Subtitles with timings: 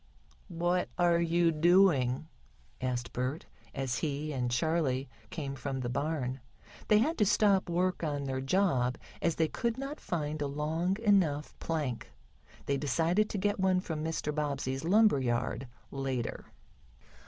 [0.47, 2.27] "What are you doing?"
[2.81, 6.39] asked Bert, as he and Charley came from the barn.
[6.87, 10.97] They had to stop work on their job, as they could not find a long
[11.03, 12.09] enough plank.
[12.65, 14.33] They decided to get one from Mr.
[14.33, 16.45] Bobbsey's lumber yard, later.